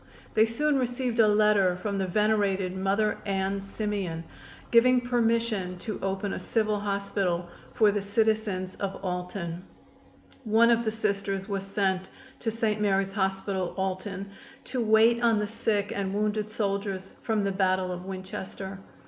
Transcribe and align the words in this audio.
They 0.33 0.45
soon 0.47 0.79
received 0.79 1.19
a 1.19 1.27
letter 1.27 1.75
from 1.75 1.99
the 1.99 2.07
venerated 2.07 2.75
Mother 2.75 3.19
Ann 3.23 3.61
Simeon, 3.61 4.23
giving 4.71 4.99
permission 4.99 5.77
to 5.77 5.99
open 6.01 6.33
a 6.33 6.39
civil 6.39 6.79
hospital 6.79 7.47
for 7.75 7.91
the 7.91 8.01
citizens 8.01 8.73
of 8.79 8.95
Alton. 9.05 9.61
One 10.43 10.71
of 10.71 10.85
the 10.85 10.91
Sisters 10.91 11.47
was 11.47 11.61
sent 11.61 12.09
to 12.39 12.49
St. 12.49 12.81
Joseph's 12.81 13.11
Hospital, 13.11 13.75
Alton, 13.77 14.31
to 14.63 14.81
wait 14.83 15.21
on 15.21 15.37
the 15.37 15.45
sick 15.45 15.93
and 15.95 16.15
wounded 16.15 16.49
soldiers 16.49 17.11
from 17.21 17.43
the 17.43 17.51
battle 17.51 17.91
of 17.91 18.03
Winchester. 18.03 18.79